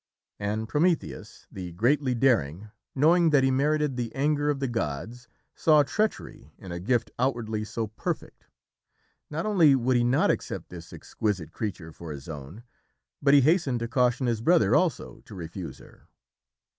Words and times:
And 0.39 0.67
Prometheus, 0.67 1.45
the 1.51 1.73
greatly 1.73 2.15
daring, 2.15 2.71
knowing 2.95 3.29
that 3.29 3.43
he 3.43 3.51
merited 3.51 3.97
the 3.97 4.11
anger 4.15 4.49
of 4.49 4.59
the 4.59 4.67
gods, 4.67 5.27
saw 5.53 5.83
treachery 5.83 6.55
in 6.57 6.71
a 6.71 6.79
gift 6.79 7.11
outwardly 7.19 7.63
so 7.63 7.85
perfect. 7.85 8.47
Not 9.29 9.45
only 9.45 9.75
would 9.75 9.95
he 9.97 10.03
not 10.03 10.31
accept 10.31 10.69
this 10.69 10.91
exquisite 10.91 11.51
creature 11.51 11.91
for 11.93 12.11
his 12.11 12.27
own, 12.27 12.63
but 13.21 13.35
he 13.35 13.41
hastened 13.41 13.79
to 13.81 13.87
caution 13.87 14.25
his 14.25 14.41
brother 14.41 14.73
also 14.75 15.21
to 15.25 15.35
refuse 15.35 15.77
her. 15.77 16.07